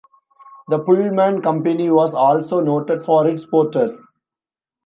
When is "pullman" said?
0.79-1.43